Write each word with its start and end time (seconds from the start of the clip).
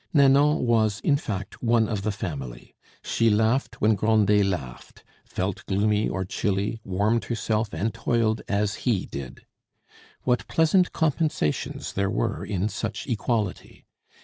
Nanon 0.13 0.65
was, 0.65 0.99
in 1.01 1.15
fact, 1.15 1.61
one 1.61 1.87
of 1.87 2.01
the 2.01 2.11
family; 2.11 2.73
she 3.03 3.29
laughed 3.29 3.79
when 3.81 3.93
Grandet 3.93 4.43
laughed, 4.47 5.03
felt 5.25 5.63
gloomy 5.67 6.09
or 6.09 6.25
chilly, 6.25 6.81
warmed 6.83 7.25
herself, 7.25 7.71
and 7.71 7.93
toiled 7.93 8.41
as 8.47 8.81
he 8.89 9.05
did. 9.05 9.45
What 10.23 10.47
pleasant 10.47 10.91
compensations 10.91 11.93
there 11.93 12.09
were 12.09 12.43
in 12.43 12.67
such 12.67 13.05
equality! 13.05 13.85